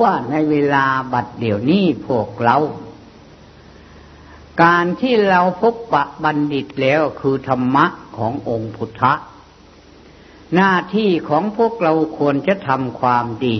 [0.00, 2.56] ว่าในเวลาบัดเดี๋ยวนี้พวกเรา
[4.62, 7.86] การที่เราพบปะบัณฑิตแล้วคือธรรมะ
[8.16, 9.12] ขององค์พุทธะ
[10.54, 13.56] หน้าที่ของพวกเราควรจะทำความดี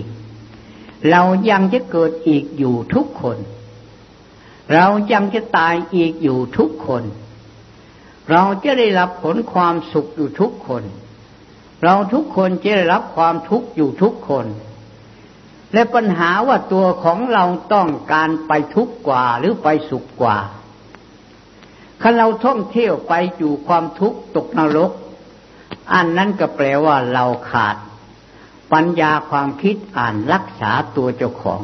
[1.11, 3.37] เรายังจะเกิดอีกอยู่ทุกคน
[4.73, 7.03] เรายังจะตายอีกอยู่ทุกคน
[8.31, 10.83] เราจะได้รับผลความสุขอยู่ทุกคน
[11.83, 14.45] เราทุกคนจะได้รับความทุกข์อยู่ทุกคน
[15.73, 20.37] และปัญหาว่าตัวของเราต้องการไปทุกข์กว่าหรือไปสุขกว่า
[22.01, 24.91] ถ้าเราท่องเที่ยวไปอยู่ความทุกข์ตกนรก
[25.93, 27.75] อันนั้นก็แปลว่าเราขาด
[28.73, 31.61] ปัญญาความคิดอ่านรักษาตัวเจ้าของ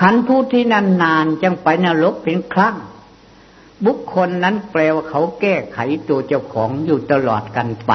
[0.00, 0.88] ขันผู้ที่นาน
[1.24, 2.76] นจังไปนรกเป็นครั้ง
[3.84, 7.92] บุคคลนั้นแปลว่าเขาแก้ไขตัวเจ้าของอยู่ตลอดกันไป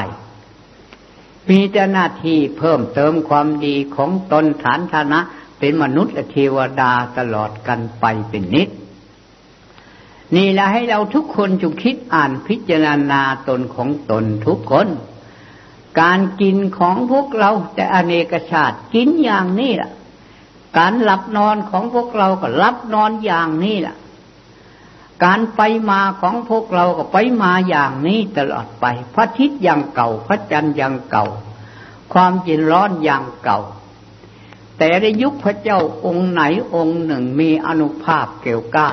[1.50, 5.20] มีแต่หน้าที่เพิ่มเติมความดีของตนฐานฐานะ
[5.60, 8.70] เป็นมนุษย์และเทวดาตลอดกันไปเป็นนิด
[10.36, 14.88] นี่แหละให้เราทุกคนจงคิดอ่านพิจารณาตนของตนทุกคน
[16.02, 19.92] การกินของพวกเราแต่อเนกชาติกินอย่างนี้ล่ะ
[20.78, 23.96] การหลับนอนของพวกเราก็หลับนอนอย่างนี้ล่ะ
[25.24, 31.26] การไปมาของพวกเราก็ไปมาอย่างนี้ตลอดไป พระอาทิตย์อย่างเก่า พระจันทร์อย่างเก่า
[32.14, 33.60] ความเย็นร้อนอย่างเก่า
[34.78, 36.42] แต่ในยุคพระเจ้าองค์ไหน
[36.76, 38.90] องค์หนึ่งมีอนุภาพเกี่ยวก้า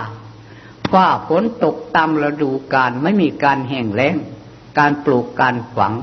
[0.91, 4.17] ฟ้าฝนตกตามฤดูกาลไม่มีการแห้งแล้ง
[4.79, 5.95] การปลูกการฝัง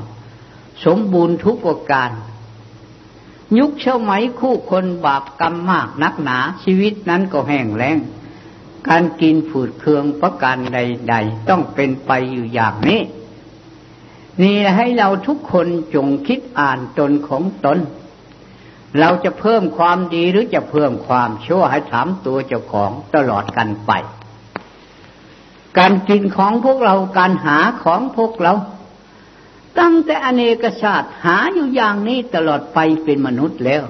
[0.86, 2.12] สมบูรณ์ทุกประการ
[3.58, 7.98] ยุคเช่าไหมคู่คนบาปกรรมมากนักหนาชีวิตนั้นก็แห้งแล้ง
[8.89, 13.02] การกินฝืดเคืองประการใด ๆ ต้องเป็นไปอยู่อย่างนี้
[14.41, 17.80] นี่ให้เราทุกคนจงคิดอ่านตนของตน
[19.00, 23.91] เราจะเพิ่มความดีหรือจะเพิ่มความชั่วให้ถามตัวเจ้าของตลอดกันไป
[25.78, 28.53] การกินของพวกเราการหาของพวกเรา
[29.79, 33.84] ตั้งแต่อเนกชาติหาอยู่อย่างนี้ตลอดไปเป็นมนุษย์แล้ว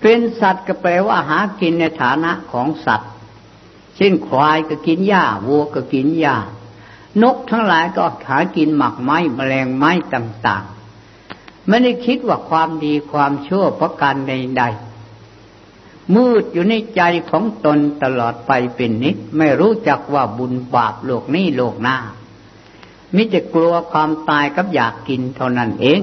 [0.00, 3.09] เป็นสัตว์ก็แปลว่าหากินในฐานะของสัตว์
[3.96, 6.36] เช่นควายก็กินหญ้าวัวก็กินหญ้า
[7.22, 21.96] นกทั้งหลายก็หากินหมักไม้แมลงไม้ต่างๆ ไม่ได้คิดว่าความดีความชั่วเพราะการใดๆ มืดอยู่ในใจของตนตลอดไปเป็นนิด ไม่รู้จักว่าบุญบาปโลกนี้โลกหน้า
[23.14, 26.00] มิจะกลัวความตายกับอยากกินเท่านั้นเอง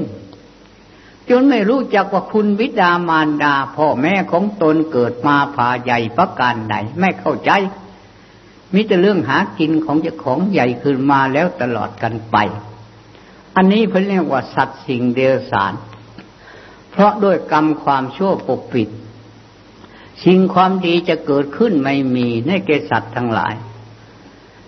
[1.30, 7.52] จนไม่รู้จักว่าคุณวิดามารดา พ่อแม่ของตนเกิดมาพาใหญ่ประการไหนไม่เข้าใจ
[8.74, 12.38] มิแต่เรื่องหากินของเจ้าของใหญ่ขึ้นมาแล้วตลอดกันไป
[13.56, 15.74] อันนี้เพิ่นเรียกว่าสัตว์สิ่งเดรัจฉาน
[16.92, 18.90] เพราะด้วยกรรมความชั่วปกปิด
[20.26, 23.54] สิ่งความดีจะเกิดขึ้นไม่มีในเกสัตว์ทั้งหลาย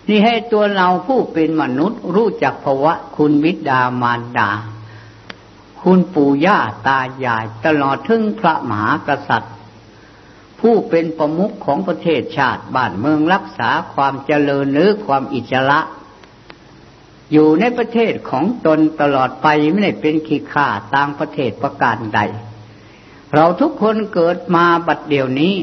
[0.08, 4.50] นี่ให้ตัวเราผู้เป็นมนุษย์รู้จักภาวะคุณบิดามารดา
[5.82, 6.58] คุณปู่ย่า
[6.88, 9.54] ตายายตลอดถึงพระมหากษัตริย์
[10.60, 15.80] ผู้เป็นประมุขของประเทศชาติบ้านเมืองรักษาความเจริญหรือความอิจระ
[17.32, 22.20] อยู่ในประเทศของตนตลอดไปไม่ได้เป็นขี้ข้าต่างประเทศประการใด
[23.34, 25.54] เราทุกคนเกิดมาบัดเดี๋ยวนี้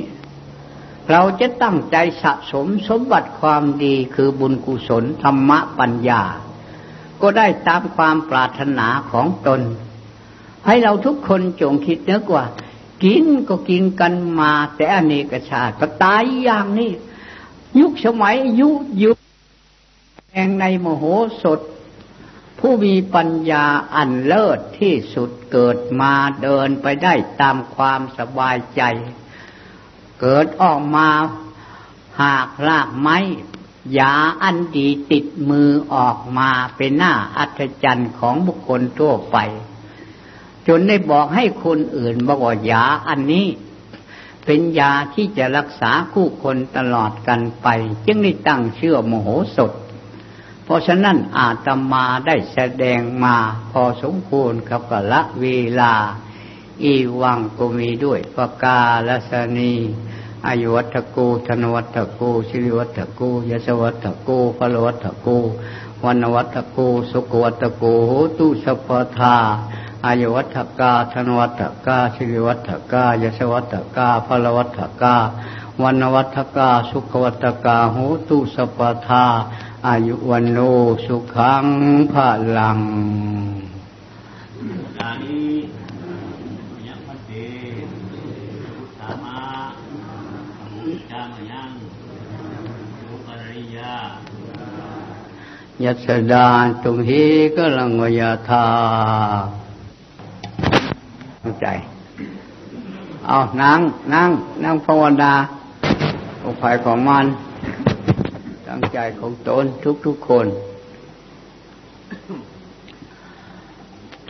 [1.12, 6.22] เราจะตั้งใจสะสมสมบัติความดีคือบุญกุศลธรรมะปัญญา
[7.22, 9.62] ก็ได้ตามความปรารถนาของตน
[10.68, 12.46] ให้เราทุกคนจงคิดเนึกว่า
[13.04, 16.92] กินก็กินกันมา แต่อเนกชาติก็ตายอย่างนี้
[17.80, 18.70] ยุคสมัยยุ
[19.04, 19.12] ยุ
[20.34, 21.04] แห่งในโมโห
[21.44, 21.60] สถ
[22.60, 28.82] ผู้มีปัญญาอันเลิศที่สุดเกิดมาเดินไปได้ตามความสบายใจ
[30.22, 31.10] เกิดออกมา
[32.22, 33.18] หากรากไม้
[33.98, 39.38] ยาอันดีติดมือออกมาเป็นหน้าอัศจรรย์ของบุคคลทั่วไป
[40.68, 43.48] จนได้บอกให้คนอื่นบอกว่ายาอันนี้
[44.46, 47.68] เป็นยาที่จะรักษาคู่คนตลอดกันไป
[48.06, 49.72] จึงได้ตั้งเชื่อโมโหสด
[50.64, 53.36] เพราะฉะนั้นอาตมาได้แสดงมา
[53.72, 55.46] พอสมควรกับกละเว
[55.80, 55.94] ลา
[56.84, 59.74] อีวังก็มีด้วยประกาลสนี
[60.48, 65.28] อายุวัตโกธนวัตโกชิริวัตโกยศวัตโกพลวัตโก
[66.04, 66.78] วันวัตโก
[67.12, 69.38] สุกวัตโกโหตุสัพพทา
[70.06, 75.16] อายุวัตกาธนวัตกาชิริวัตกายศวัตกาพลวัตกา
[75.82, 77.98] วันวัตกาสุขวัตกาโห
[78.28, 79.26] ตุสัพพทา
[79.88, 80.58] อายุวันโน
[81.06, 81.66] สุขัง
[82.14, 82.16] พ
[82.58, 82.80] ลัง
[84.98, 85.54] ยานี้
[86.88, 87.32] ยังพันเต
[89.00, 89.38] สามา
[95.86, 96.48] ยัสดา
[96.84, 97.24] ตุงฮี
[97.56, 98.66] ก็ลังวยาธา
[101.48, 101.70] ตั้งใจ
[103.26, 103.80] เอานั่ง
[104.14, 104.32] นั่ง
[104.64, 105.34] นั่งภาวนา
[106.44, 107.26] องค์ฝ่ายของมัน
[108.68, 110.48] ตั้งใจของตนทุกทุกคน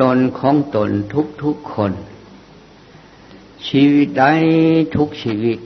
[0.01, 1.91] ตนของตนทุกทุกคน
[3.67, 4.23] ชีวิตใด
[4.95, 5.59] ทุกชีวิต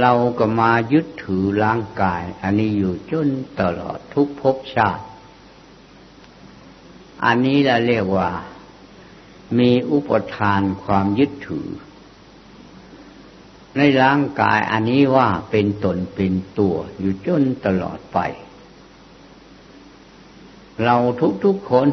[0.00, 3.28] เราก็มายึดถือร่างกาย อันนี้อยู่จน
[3.60, 5.04] ตลอดทุกภพชาติ
[7.24, 8.30] อันนี้เราเรียกว่า
[9.58, 11.68] มีอุปทานความยึดถือ
[13.76, 18.18] ในร่างกายอันนี้ว่าเป็นตนเป็นตัวอยู่จนตลอดไป
[20.84, 20.96] เรา
[21.44, 21.88] ทุกๆคน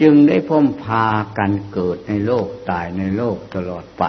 [0.00, 1.06] จึงได้พ้มพา
[1.38, 4.04] กันเกิดในโลกตายในโลกตลอดไป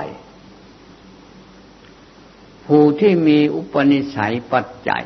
[2.66, 5.06] ผู้ที่มีอุปนิสัยปัจจัย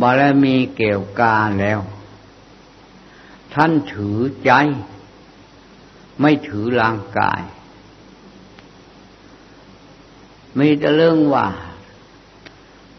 [0.00, 1.80] บารมีเกี่ยวกาแล้ว
[3.54, 4.52] ท่านถือใจ
[6.20, 7.42] ไม่ถือร่างกาย
[10.58, 11.46] มีแต่เรื่องว่า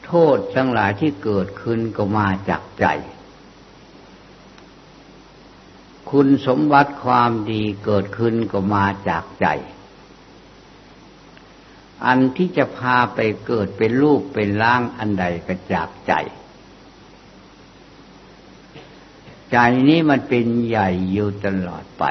[0.06, 2.86] โทษทั้งหลายที่เกิดขึ้นก็มาจากใจ
[6.12, 9.48] คุณสมบัติความดีเกิดขึ้นก็มาจากใจ
[12.06, 16.14] อันที่จะพาไปเกิดเป็นรูปเป็นร่างอันใดก็จากใจ
[19.54, 19.58] ใจ
[19.90, 22.04] นี้มันเป็นใหญ่อยู่ตลอดไป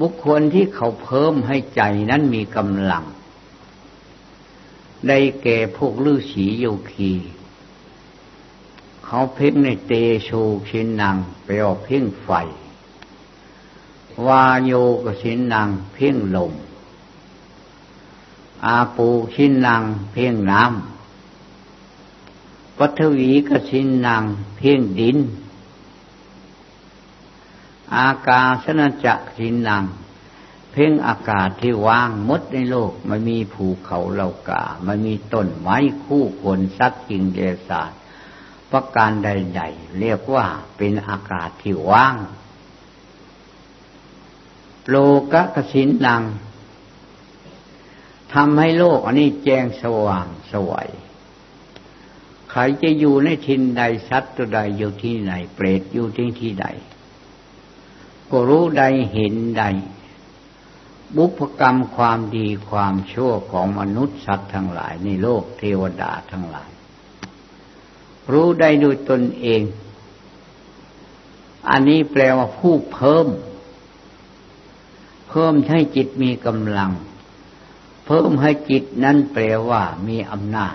[0.00, 3.04] บุคคลที่เขาเพิ่มให้ใจนั้นมีกำลัง
[5.08, 7.12] ได้แก่พวกฤาษีโยคี
[9.04, 9.92] เขาเพ่งในเต
[10.24, 10.30] โช
[10.68, 12.30] ชินนังไปออกเพ่งไฟ
[14.26, 14.72] วาโย
[15.04, 16.52] กสินนังเพ่งลม
[18.64, 20.93] อาปูชินนางเพียงน้ำ
[22.78, 24.24] ปัทวีกชินนาง
[24.56, 25.18] เพียงดิน
[27.96, 29.84] อากาศนจักชินนาง
[30.72, 37.38] เพ่งอากาศที่ว่างมดในโลกมันมีภูเขาเหล่ากา มันมีต้นไม้คู่คนสักกิ่งเด
[37.68, 37.90] ศาส
[38.70, 42.16] ประการใดๆ เรียกว่าเป็นอากาศที่ว่าง
[44.88, 44.96] โล
[45.32, 46.22] กะกสินนาง
[48.32, 50.88] ทำให้โลกอันนี้แจ้งสว่างสวย
[52.56, 56.66] ใครจะอยู่ในทินใดสัตว์ตัวใดอยู่ที่ไหน เปรตอยู่ที่ที่ใด
[58.30, 59.64] ก็รู้ใดเห็นใด
[61.16, 66.70] บุพกรรมความดีความชั่วของมนุษย์สัตว์ทั้งหลาย ในโลกเทวดาทั้งหลาย
[68.32, 69.62] รู้ได้โดยตนเอง
[71.68, 73.28] อันนี้แปลว่าผู้เพิ่ม
[75.28, 76.92] เพิ่มให้จิตมีกำลัง
[78.06, 80.74] เพิ่มให้จิตนั้นแปลว่ามีอำนาจ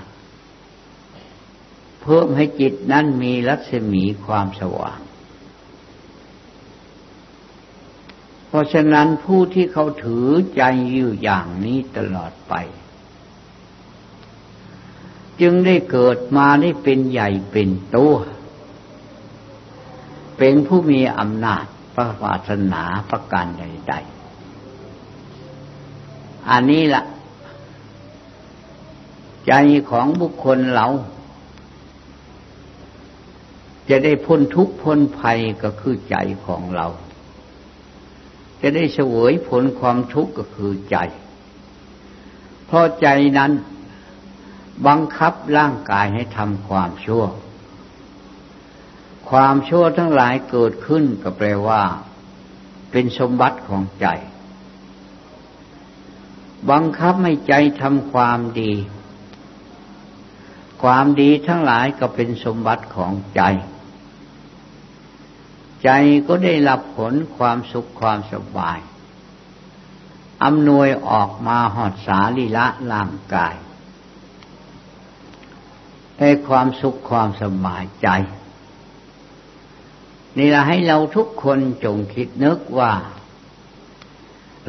[2.10, 5.00] พิ่มให้จิตนั้นมีรัศมีความสว่าง
[8.48, 12.54] เพราะฉะนั้นผู้ที่เขาถือใจอยู่อย่างนี้ตลอดไป
[15.42, 18.16] จึงได้เกิดมาได้เป็นใหญ่เป็นตัว
[20.38, 21.66] เป็นผู้มีอำนาจ
[21.96, 27.04] พระวาสนาประการใดๆอันนี้ละ่ะ
[29.48, 29.54] ใจ
[29.89, 30.88] ของบุคคลเรา
[33.89, 36.15] จะได้พ้นทุกข์พ้นภัยก็คือใจ
[36.46, 36.88] ของเรา
[38.62, 40.98] จะได้เสวยผลความทุกข์ก็คือใจ
[42.65, 43.51] เพราะใจนั้น
[44.88, 47.24] บังคับร่างกายให้ทำความชั่ว
[49.29, 51.84] ความชั่วทั้งหลายเกิดขึ้นก็แปลว่า
[52.91, 54.08] เป็นสมบัติของใจ
[56.72, 58.74] บังคับให้ใจทำความดี
[60.84, 63.41] ความดีทั้งหลายก็เป็นสมบัติของใจ
[65.83, 65.89] ใจ
[66.27, 68.79] ก็ได้รับผลความสุขความสบาย
[70.43, 73.55] อำนวยออกมาหอดสาลีละร่างกาย
[76.19, 78.07] ให้ความสุขความสบายใจ
[80.38, 82.93] นี่ละให้เราทุกคนจงคิดนึกว่า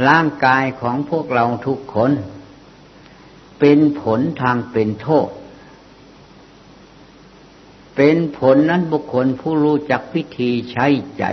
[0.08, 2.12] ร่างกายของพวกเราทุกคน
[3.58, 5.28] เป็นผลทางเป็นโทษ
[8.02, 10.87] เป็นผลนั้นบุคคลผู้รู้จักพิธีใช้
[11.19, 11.25] ใจ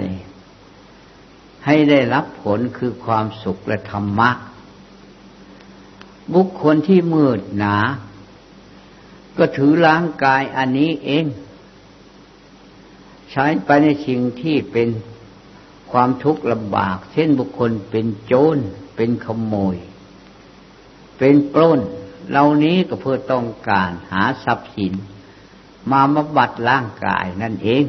[1.65, 4.29] ให้ได้รับผลคือความสุขและธรรมะ
[6.33, 7.77] บุคคลที่มืดหนา
[9.37, 11.25] ก็ถือร่างกายอันนี้เอง
[13.31, 14.89] ใช้ไปในสิ่งที่เป็น
[15.91, 18.57] ความทุกข์ลำบาก เช่นบุคคลเป็นโจร
[18.95, 19.75] เป็นขโมย
[21.17, 21.79] เป็นปล้น
[22.29, 24.95] เหล่านี้ก็เพื่อต้องการหาทรัพย์สิน
[25.91, 27.85] มาบำบัดร่างกายนั่นเอง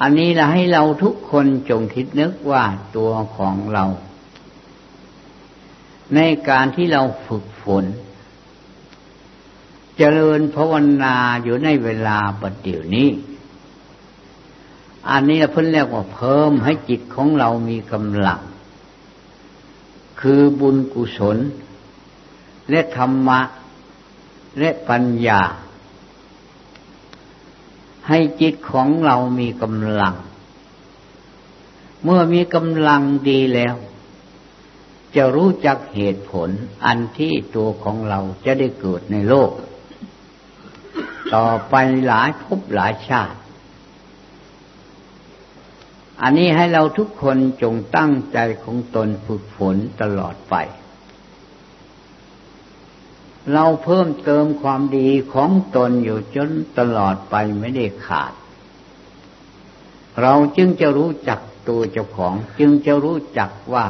[0.00, 2.64] อันนี้ละให้เราทุกคนจงคิดนึกว่า
[2.96, 3.84] ตัวของเรา
[6.14, 7.84] ในการที่เราฝึกฝน
[9.96, 13.08] เจริญภาวนาอยู่ในเวลาปัจจุบันนี้
[15.10, 18.40] อันนี้เราเพิ่นเรียกว่าเพิ่มให้จิตของเรามีกำลัง
[20.20, 21.38] คือบุญกุศล
[22.70, 23.40] และธรรมะ
[24.58, 25.42] และปัญญา
[28.08, 30.14] ให้จิตของเรามีกำลัง
[32.04, 33.76] เมื่อมีกำลังดีแล้ว
[35.16, 36.48] จะรู้จักเหตุผล
[36.84, 39.50] อันที่ตัวของเราจะได้เกิดในโลก
[41.34, 41.74] ต่อไป
[42.06, 43.38] หลายภพหลายชาติ
[46.22, 50.54] อันนี้ให้เราทุกคนจงตั้งใจของตนฝึกฝนตลอดไป
[53.52, 58.32] เราเพิ่มเติมความดีของตนอยู่จนตลอดไปไม่ได้ขาด
[60.22, 63.86] เราจึงจะรู้จักตัวเจ้าของ จึงจะรู้จักว่า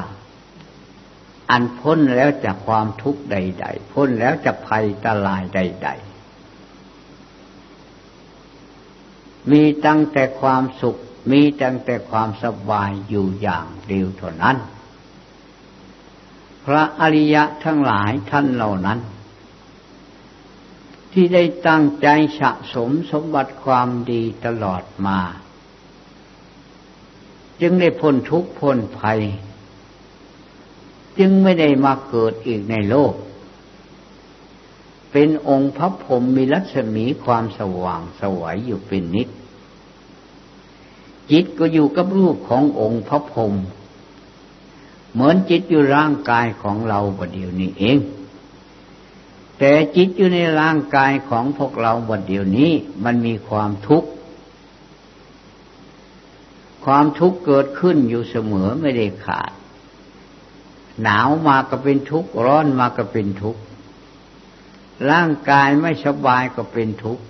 [1.51, 5.89] อันพ้นแล้วจากความทุกข์ใด ๆ พ้นแล้วจากภัยตลายใด
[8.75, 10.97] ๆ มีตั้งแต่ความสุข
[11.31, 14.57] มีตั้งแต่ความสบายอยู่อย่างเดียวเท่านั้น
[16.67, 18.99] พระอริยะทั้งหลายท่านเหล่านั้น
[21.19, 22.09] ที่ได้ตั้งใจ
[22.41, 25.21] สะสมสมบัติความดีตลอดมา
[27.61, 29.21] จึงได้พ้นทุกข์พ้นภัย
[31.19, 33.15] จึงไม่ได้มาเกิดอีกในโลก
[35.13, 39.29] เป็นองค์พระพรหมมีรัศมีความสว่างสวัยอยู่เป็นนิด
[41.31, 43.55] จิตก็อยู่กับรูปขององค์พระพรหม
[45.13, 47.99] เหมือนจิตอยู่ร่างกายของเราประเดี๋ยวนี้เอง
[49.59, 52.73] แต่จิตอยู่ในร่างกายของพวกเราบัดเดี๋ยวนี้
[53.05, 54.09] มันมีความทุกข์
[56.85, 59.53] ความทุกข์เกิดขึ้นอยู่เสมอไม่ได้ขาด
[61.03, 63.61] หนาวมาก็เป็นทุกข์ ร้อนมาก็เป็นทุกข์
[65.11, 67.25] ร่างกายไม่สบายก็เป็นทุกข์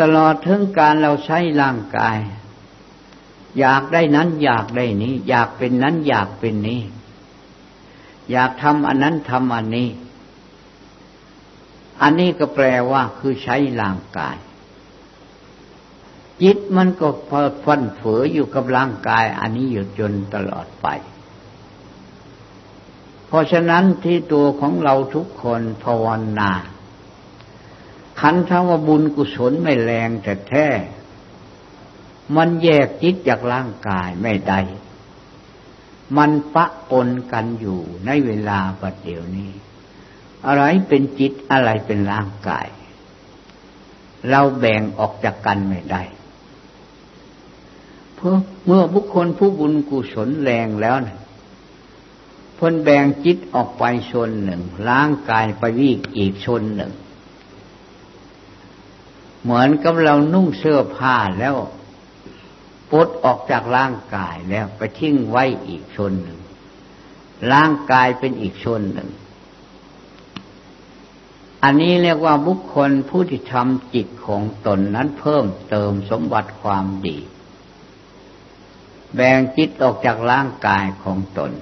[0.00, 2.18] ตลอดถึงการเราใช้ร่างกาย
[3.58, 6.80] อยากได้นั้นอยากได้นี้ อยากเป็นนั้นอยากเป็นนี้
[8.30, 9.88] อยากทำอันนั้นทำอันนี้
[12.02, 14.36] อันนี้ก็แปลว่าคือใช้ร่างกาย
[16.42, 17.08] จิตมันก็
[17.64, 20.86] ฟันเฟืออยู่กับร่างกาย อันนี้อยู่จนตลอดไป
[23.26, 26.06] เพราะฉะนั้นที่ตัวของเราทุกคนภาว
[26.38, 26.52] นา
[28.20, 30.68] ขันธว่าบุญกุศลไม่แรงแต่แท้
[32.36, 34.60] มันแยกจิตจากร่างกายไม่ได้
[36.16, 39.50] มันปะปนกันอยู่ในเวลาปัจเดี๋ยวนี้
[40.46, 42.66] อะไรเป็นจิตอะไรเป็นร่างกาย
[44.30, 46.02] เราแบ่งออกจากกันไม่ได้
[48.14, 48.36] เพราะ
[48.66, 51.18] เมื่อบุคคลผู้บุญกุศลแรงแล้วนะ
[52.58, 56.92] พ้นแบ่งจิตออกไปชนหนึ่งร่างกายไปวิ่งอีกชนหนึ่ง
[59.42, 61.56] เหมือนกับเรานุ่งเสื้อผ้าแล้ว
[62.90, 66.40] ปลดออกจากร่างกายแล้วไปทิ้งไว้อีกชนหนึ่ง
[67.52, 69.10] ร่างกายเป็นอีกชนหนึ่ง
[71.62, 77.18] อันนี้เรียกว่าบุคคลผู้ที่ทำจิตของตนนั้นเพิ่มเติมสมบัติความดี
[79.14, 81.52] แบ่งจิตออกจากร่างกายของตน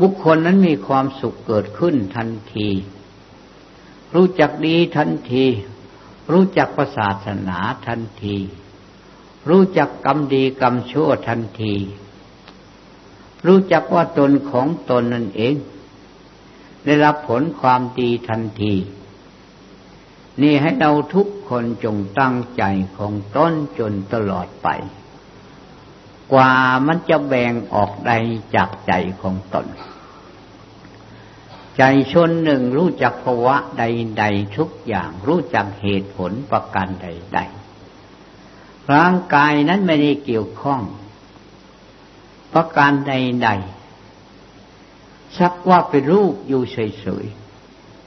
[0.00, 2.68] บุคคลนั้นมีความสุขเกิดขึ้นทันที
[4.14, 5.44] รู้จักดีทันที
[6.32, 8.36] รู้จักประศาสนาทันที
[9.48, 11.74] รู้จักกรรมดีกรรมชั่วทันที
[13.46, 15.54] รู้จักว่าตนของตนนั่นเอง
[16.84, 18.74] ได้รับผลความดีทันที
[20.42, 22.64] นี่ให้เราทุกคนจงตั้งใจ
[22.96, 24.68] ของต้นจนตลอดไป
[26.32, 26.52] กว่า
[26.86, 28.12] มันจะแบ่งออกใด
[28.54, 29.66] จากใจของตน
[31.78, 31.82] ใจ
[32.12, 37.63] ชนหนึ่งรู้จักภาวะใด ๆ ทุกอย่างรู้จักเหตุผลประการใด ๆ
[38.92, 40.80] ร่างกายนั้นไม่ได้เกี่ยวข้อง
[42.52, 47.24] ประการใดๆสักว่าเป็นรูปอยู่เฉย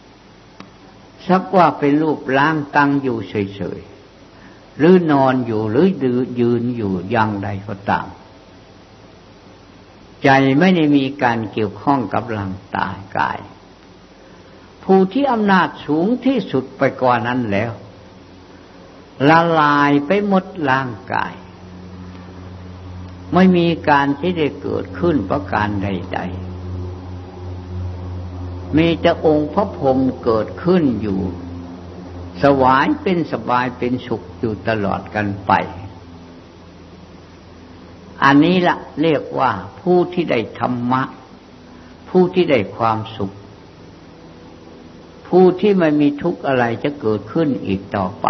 [0.03, 8.07] ๆสักว่าเป็นรูปล้างตั้งอยู่เฉยๆหรือนอนอยู่หรือยืนอยู่อย่างใดก็ตาม
[10.24, 10.29] ใจ
[10.60, 13.39] ไม่ได้มีการเกี่ยวข้องกับร่างตายกาย
[14.84, 17.72] ผู้ที่อำนาจสูงที่สุดไปกว่านั้นแล้ว
[19.29, 21.33] ละลายไปหมดร่างกาย
[23.33, 26.19] ไม่มีการที่ได้เกิดขึ้นประการใด
[27.88, 31.19] ๆ มีแต่องค์พระพรหมเกิดขึ้นอยู่
[32.41, 35.51] สวายเป็นสบายเป็นสุขอยู่ตลอดกันไป
[38.24, 41.03] อันนี้ละเรียกว่าผู้ที่ได้ธรรมะ
[42.09, 43.36] ผู้ที่ได้ความสุข
[45.27, 48.27] ผู้ที่ไม่มีทุกข์อะไรจะเกิดขึ้นอีกต่อไป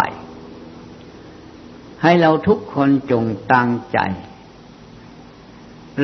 [2.02, 3.98] ให้เราทุกคนจงตั้งใจ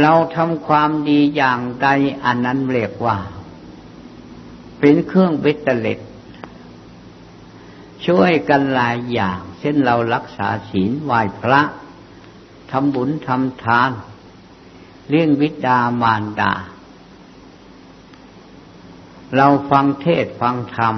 [0.01, 1.89] เราทำความดีอย่างใด
[2.25, 3.19] อันนั้นเรียกว่า
[4.81, 5.99] เป็นเครื่องเบตเตเล็ด
[8.07, 11.61] ช่วยกันหลายอย่าง เช่นเรารักษาศีลไหว้พระ
[12.71, 13.91] ทำบุญทำทาน
[15.09, 16.53] เลี้ยงวิดามารดา
[19.37, 20.97] เราฟังเทศฟังธรรม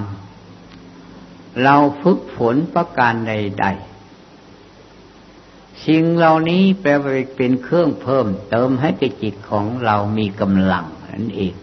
[1.64, 3.95] เราฝึกฝนประการใดๆ
[5.84, 11.54] สิ่งเหล่านี้แปลว่าเป็นเครื่องเพิ่ม เติมให้กจิตของเรามีกำลังนั่นเอง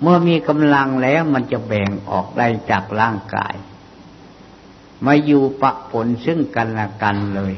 [0.00, 3.54] เมื่อมีกำลังแล้วมันจะแบ่งออกได้จากร่างกาย
[5.06, 7.54] มาอยู่ปะปนซึ่งกันและกันเลย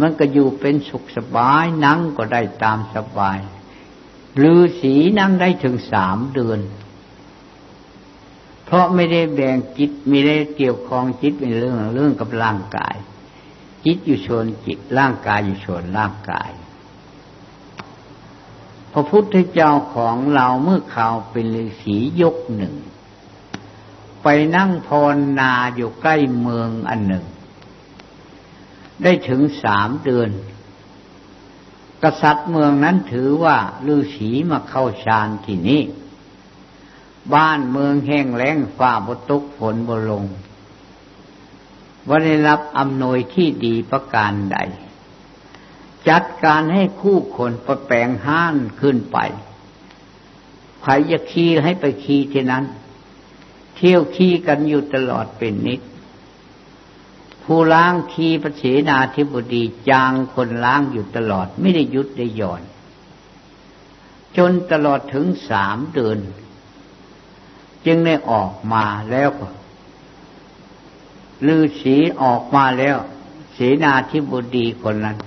[0.00, 3.38] มันก็อยู่เป็นสุขสบายนั่งก็ได้ตามสบาย
[4.42, 6.60] ลือสีนั่งได้ถึงสามเดือน
[8.64, 12.96] เพราะไม่ได้แบ่งจิตไม่ได้เกี่ยวข้องจิตเป็นเรื่องเรื่องกับร่างกาย
[13.84, 16.50] จิตอยู่ส่วนจิตร่างกายอยู่ส่วนร่างกาย
[18.92, 22.74] พระพุทธเจ้าของเราเมื่อข่าวเป็นฤาษียกหนึ่ง
[24.22, 25.06] ไปนั่งภาว
[25.40, 27.24] นาอยู่ใกล้เมืองอันหนึ่ง
[29.02, 30.30] ได้ถึงสามเดือน
[32.02, 33.56] กษัตริย์เมืองนั้นถือว่า
[33.88, 35.82] ฤาษีมาเข้าฌานที่นี้
[37.34, 40.24] บ้านเมืองแห้งแล้งฝ่าบตกฝนบลง
[42.08, 44.58] ว่าได้รับอำนวยที่ดีประการใด
[46.08, 49.18] จัดการให้คู่คนประแปลงห้านขึ้นไป
[50.82, 52.64] ใครจะขี่ให้ไปขี่ที่นั้น
[53.76, 55.80] เที่ยวขี่กันอยู่ตลอดเป็นนิด
[57.44, 62.62] ผู้ล้างขี่พระเสนาธิบดีจางคนล้างอยู่ตลอด ไม่ได้ยุดได้หย่อน
[64.36, 66.18] จนตลอดถึงสามเดือน
[67.86, 69.46] จึงได้ออกมาแล้วก็
[71.46, 72.96] ลือสีออกมาแล้ว
[73.52, 75.18] เสนาธิบดีคนนั้น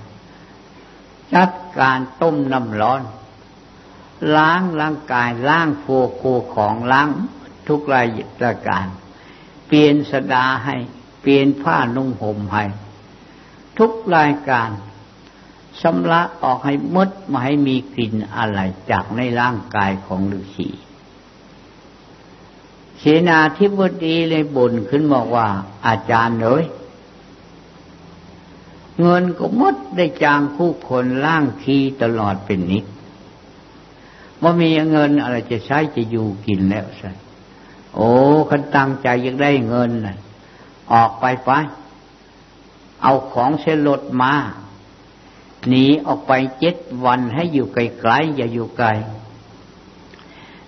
[1.34, 3.02] จัดการต้มน้ำร้อน
[4.36, 6.22] ล้างร่างกายล้างโฟโค
[6.54, 7.08] ของล้าง
[7.68, 8.06] ทุกราย
[8.44, 8.86] รายการ
[9.66, 10.76] เปลี่ยนสดาให้
[11.20, 12.64] เปลี่ยนผ้านุ่งห่มให้
[13.78, 14.70] ทุกรายการ
[15.82, 20.68] สำละออกให้มดมาให้มีกลิ่นอะไรจากในร่างกายของฤาษี
[22.98, 25.46] เสนาธิบดีเลยบ่นขึ้นบอกว่า
[25.86, 26.64] อาจารย์เลย
[29.00, 32.84] เงินก็มดได้จางคู่คนล่างคีตลอดเป็นนิด
[34.42, 37.08] ว่ามีเงินอะไรจะใช้จะอยู่กินแล้วสิ
[37.94, 38.10] โอ้
[38.50, 39.90] คันตั้งใจอยากได้เงิน
[40.92, 41.50] ออกไปไป
[43.02, 44.32] เอาของเสลดมา
[45.68, 47.78] หนีออกไปเจ็ดวันให้อยู่ไก
[48.08, 48.88] ลๆอย่าอยู่ไกล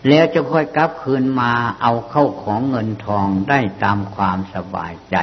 [0.06, 5.16] แล้วจะค่อยกลับคืนมาเอาเข้าของเงินทองได้ตามความสบายใจ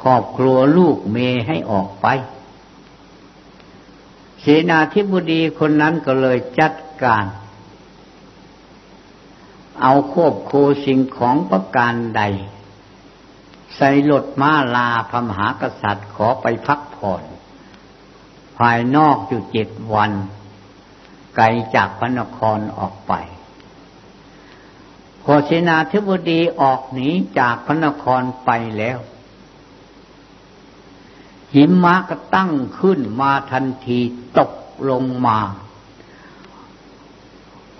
[0.00, 2.06] ครอบครัวลูกเมยให้ออกไป
[4.40, 7.24] เสนาธิบดีคนนั้นก็เลยจัดการ
[9.82, 10.52] เอาควบโค
[10.84, 12.22] สิ่งของประการใด
[13.76, 17.22] ใส่รถม้าลาพระมหากษัตริย์ขอไปพักผ่อน
[18.58, 20.12] ภายนอกอยู่เจ็ดวัน
[21.36, 23.12] ไกลจากพระนครออกไป
[25.28, 27.08] พอเสนาธิบดีออกหนี
[27.38, 28.98] จากพระนครไปแล้ว
[31.54, 33.98] หิมะก็ตั้งขึ้นมาทันที
[34.38, 34.52] ตก
[34.90, 35.38] ลงมา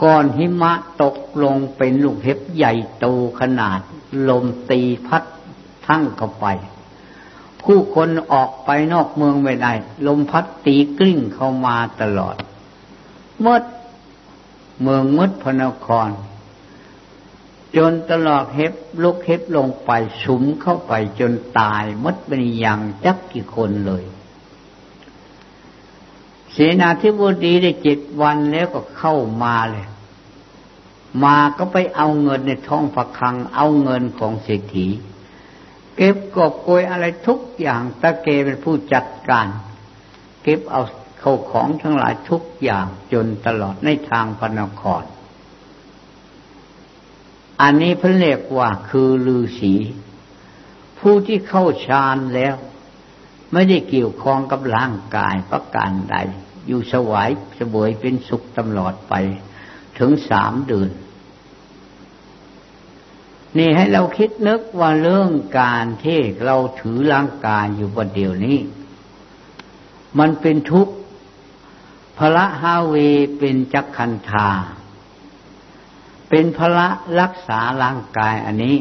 [0.03, 3.07] ก่อนหิมะตกลงเป็นลูกเห็บใหญ่โต
[3.41, 3.81] ขนาด
[4.29, 5.23] ลมตีพัด
[5.87, 6.47] ทั้งเข้าไป
[7.63, 9.73] ผู้คนออกไปนอกเมืองไม่ได้
[10.07, 12.37] ลมพัดตีกลิ้งเข้ามาตลอด
[13.41, 13.59] เมื่อ
[14.83, 16.09] เมืองมืดพนคร
[17.77, 19.91] จนตลอดเห็บลุกเห็บลงไป
[20.25, 24.05] สุมเข้าไปจนตายมดเป็นอย่างจักกี่คนเลย
[26.53, 29.87] เสนาธิบดีได้เจ็ดวันแล้วก็เข้ามาเลย
[31.25, 34.89] มาก็ไปเอาเงินในท้องฝักคัง เอาเงินของเศรษฐี
[35.97, 39.47] เก็บกอบโกยอะไรทุกอย่างตะเกเป็นผู้จัดการ
[40.43, 40.83] เก็บเอา
[41.21, 45.03] เข้าของทั้งหลายทุกอย่างจนตลอดในทางพนคร
[47.63, 49.75] อันนี้เพิ่นเรียกว่าคือฤาษี
[50.99, 52.57] ผู้ที่เข้าฌานแล้ว
[53.53, 56.17] ไไม่ได้เกี่ยวข้องกับร่างกายประการใด
[56.67, 59.15] อยู่สวายสบวยเป็นสุขตลอดไป
[59.99, 60.91] ถึงสามเดือน
[63.59, 68.59] นี่ให้เราคิดนึกว่าเรื่องการที่เราถือร่างกายอยู่ประเดี๋ยวนี้
[70.19, 70.95] มันเป็นทุกข์
[72.19, 72.95] พระฮาเว
[73.39, 74.51] เป็นจักขันธา
[76.29, 76.89] เป็นพระ
[77.21, 78.77] รักษาร่างกายอันนี้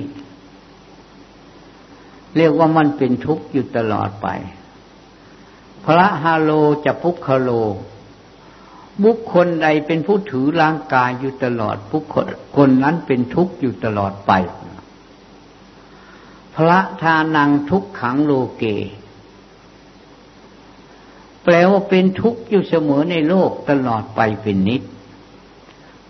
[2.37, 4.27] เรียกว่ามันเป็นทุกข์อยู่ตลอดไป
[5.85, 6.51] พระฮาโล
[6.85, 7.49] จะพุกคโล
[9.03, 12.25] บุคคลใดเป็นผู้ถือร่างกายอยู่ตลอดบุคคล
[12.57, 14.31] คนนั้นเป็นทุกข์อยู่ตลอดไป
[16.55, 18.63] พระทานังทุกขังโลเก
[21.43, 24.81] แปลว่าเป็นทุกข์อยู่เสมอในโลกตลอดไปเป็นนิด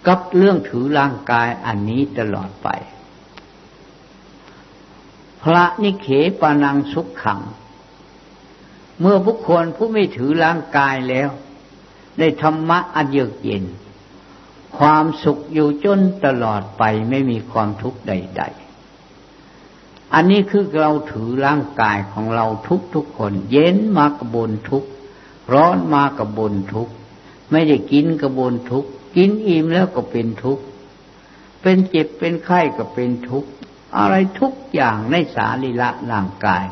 [0.07, 2.67] กับเรื่องถือร่างกายอันนี้ตลอดไป
[5.41, 6.07] พระนิเข
[6.39, 7.41] ปานังสุขขัง
[8.99, 11.29] เมื่อบุคคลผู้ไม่ถือร่างกายแล้ว
[12.19, 13.63] ได้ธรรมะอันเยือกเย็น
[14.77, 18.43] ความสุขอยู่จนตลอดไปไม่มีความทุกข์ใด
[19.27, 24.85] ๆ อันนี้คือเราถือร่างกายของเราทุกทุกคน เย็นมากระบนทุก
[25.53, 26.89] ร้อนมากระบนทุก
[27.51, 30.63] ไม่ได้กินกระบนทุก กินอิ่มแล้วก็เป็นทุกข์
[31.61, 33.49] เป็นเจ็บเป็นไข้ก็เป็นทุกข์
[33.97, 36.65] อะไรทุกอย่างในสารีละร่างกาย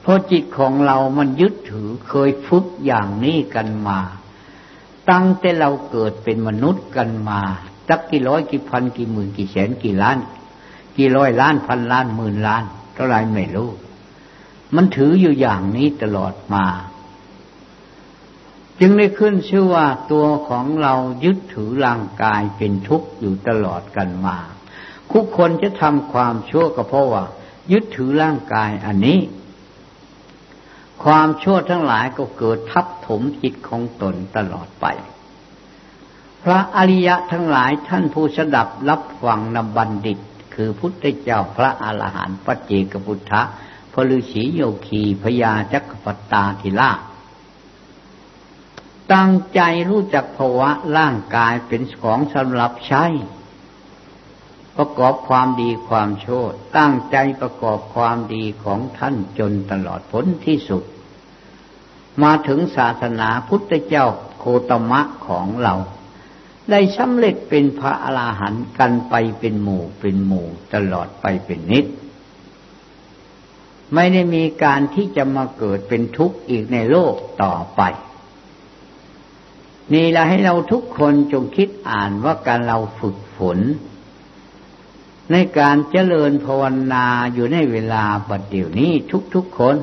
[0.00, 3.98] เพราะจิตของเรามันยึดถือเคยฝึกอย่างนี้กันมา
[5.10, 7.40] ตั้งแต่เราเกิดเป็นมนุษย์กันมา
[7.88, 10.18] จักกี่ร้อยกี่พันกี่หมื่นกี่แสนกี่ล้าน
[10.96, 13.70] กี่ร้อยล้านพันล้านหมื่นล้าน เท่าไรไม่รู้
[14.74, 16.64] มันถืออยู่อย่างนี้ตลอดมา
[18.80, 24.38] จึงได้ขึ้นชื่อว่าตัวของเรายึดถือร่างกายเป็นทุกข์อยู่ตลอดกันมา
[25.12, 27.24] คุกคนจะทำความชั่วก็เพราะว่า
[27.72, 29.18] ยึดถือร่างกายอันนี้
[31.04, 34.86] ความชั่วทั้งหลายก็เกิดทับถมจิตของตนตลอดไป
[36.42, 40.18] พระอริยะทั้งหลายท่านผู้สดับรับฟังนำบัณฑิต
[40.54, 43.42] คือพุทธเจ้าพระอาหารหันต์ปัจเจกพุทธะ
[43.92, 46.98] พระฤาษีโยคีพญาจักรพตาธิราช
[49.14, 53.04] ตั้งใจรู้จักภาวะร่างกายเป็นของสำหรับใช้
[54.76, 60.84] ประกอบความดีความโชดตั้งใจประกอบความดีของท่านจนตลอดพ้นที่สุด
[62.22, 64.06] มาถึงศาสนาพุทธเจ้า
[64.38, 65.74] โคตมะของเรา
[66.70, 71.86] ได้สำเร็จเป็นพระอรหันต์กันไปเป็นหมู่เป็นหมู่ตลอดไปเป็นนิด
[73.94, 77.82] ไม่ได้มีการที่จะมาเกิดเป็นทุกข์อีกในโลกต่อไป
[79.92, 83.58] นี่ละให้เราทุกคนจงคิดอ่านว่าการเราฝึกฝน
[85.32, 88.92] ในการเจริญภาวนาอยู่ในเวลาบัดเดี๋ยวนี้
[89.34, 89.76] ทุกๆคน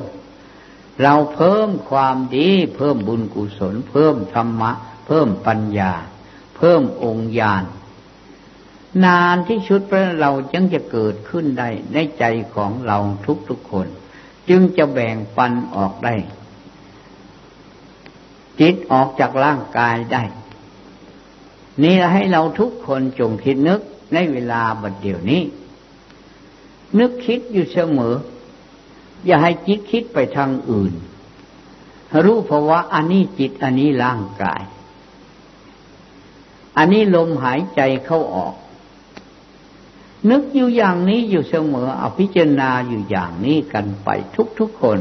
[1.02, 4.72] เราเพิ่มความดีเพิ่มบุญกุศล เพิ่มธรรมะ
[5.06, 5.92] เพิ่มปัญญา
[6.56, 7.64] เพิ่มองค์ญาณ
[9.04, 12.98] นานที่ชุดพระเราจึงจะเกิดขึ้นได้ในใจของเรา
[13.48, 13.86] ทุกๆคน
[14.48, 16.14] จึงจะแบ่งปันออกได้
[18.60, 20.22] จิตออกจากร่างกายได้
[21.82, 23.80] นี่ให้เราทุกคนจงคิดนึก
[24.14, 25.42] ในเวลาบัดเดี๋ยวนี้
[26.98, 28.14] นึกคิดอยู่เสมอ
[29.26, 30.92] อย่าให้จิตคิดไปทางอื่น
[32.24, 34.62] รู้เพราะว่าอันนี้จิตอันนี้ร่างกาย
[36.76, 38.54] อันนี้ลมหายใจเข้าออก
[40.30, 44.08] นึกอยู่อย่างนี้อยู่เสมอเอาพิจารณาอยู่อย่างนี้กันไป
[44.58, 44.98] ทุกๆคน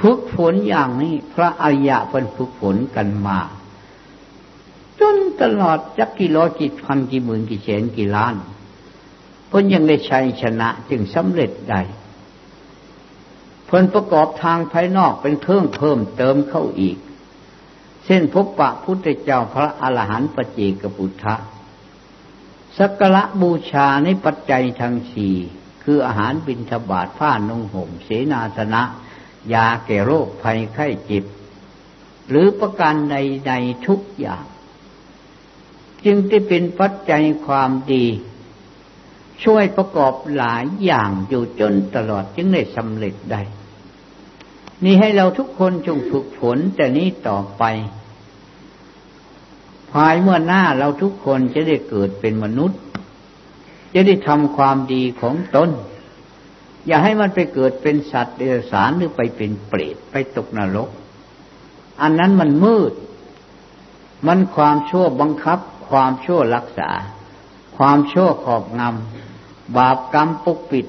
[0.00, 3.38] ฝึกฝนอย่างนี้ พระอริยะเป็นฝึกฝนกันมา
[5.00, 8.34] จนตลอดจักกี่ร้อยกี่พันกี่หมื่นกี่แสนกี่ล้าน
[9.48, 11.80] เพิ่นยังได้ชัยชนะจึงสำเร็จได้
[13.66, 16.96] เพิ่นประกอบทางภายนอกเป็นเพิ่มเพิ่มเติมเข้าอีก
[18.04, 21.34] เช่นพบปะพุทธเจ้าพระอรหันต์ปเจกพุทธะ
[22.78, 25.36] สักการะบูชาในปัจจัยทางสี่
[25.82, 28.82] คืออาหารบิณฑบาตผ้านุ่งห่มเสนาสนะ
[29.54, 31.24] ยาแก่โรคภัยไข้เจ็บ
[32.28, 34.44] หรือประการใดๆทุกอย่าง
[36.04, 38.06] จึงได้เป็นปัจจัยความดี
[39.44, 43.42] ช่วยประกอบหลายอย่างอยู่จนตลอดจึงได้สำเร็จได้
[44.84, 47.62] นี่ให้เราทุกคนจงฝึกฝนแต่นี้ต่อไป
[49.92, 52.80] ภายเมื่อหน้าเราทุกคนจะได้เกิดเป็นมนุษย์
[53.94, 55.70] จะได้ทำความดีของตน
[56.86, 60.88] อย่าให้มันไปเกิดเป็นสัตว์เดรัจฉานหรือไปเป็นเปรตไปตกนรก
[62.02, 62.92] อันนั้นมันมืด
[64.26, 66.90] มันความชั่วบังคับ ความชั่วรักษา
[67.76, 70.86] ความชั่วขอบงำบาปกรรมปกปิด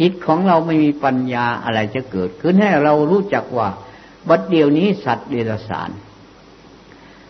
[0.00, 3.68] จิตของเราไม่มีปัญญาอะไรจะเกิดขึ้นให้เรารู้จักว่า
[4.28, 5.90] บัดเดียวนี้สัตว์เดรัจฉาน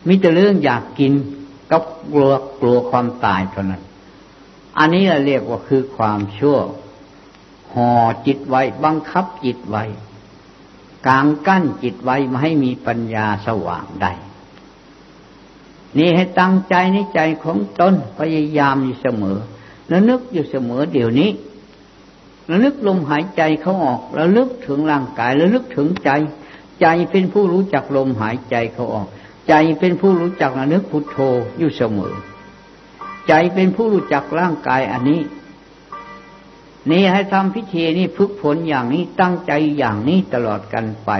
[0.07, 1.13] มีแต่เรื่องอยากกิน
[1.71, 3.83] กับกลัวกลัวความตายเท่านั้น
[4.79, 6.59] อันนี้เราเรียกว่าคือความชั่ว
[7.75, 7.91] ห่อ
[8.27, 9.85] จิตไว้ บังคับจิตไว้
[11.07, 14.13] กางกั้นจิตไว้ไมาให้มีปัญญาสว่างได้
[15.97, 19.39] นี่ให้ตั้งใจในใจของตนพยายามอยู่เสมอ
[19.89, 21.31] แล้วนึกอยู่เสมอเดี๋ยวนี้
[22.47, 26.11] แล้วนึกลมหายใจเขาออกแล้วลึกถึงร่างกายแล้วลึกถึงใจ
[26.81, 29.07] ใจเป็นผู้รู้จักลมหายใจเขาออก
[29.49, 31.19] ใจเป็นผู้รู้จักระนึกพุทโธ
[31.59, 32.15] อยู่เสมอ
[33.29, 35.21] ใจเป็นผู้รู้จักร่างกายอันนี้
[36.91, 41.11] นี่ให้ทำพิธีนี่ฝึกผลอย่างนี้ตั้งใจอย่างนี้ตลอดกันไป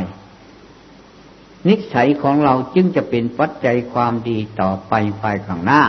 [1.69, 5.83] นิสัยของเราจึงจะเป็นปัจจัยความดีต่อไปภายข้างหน้า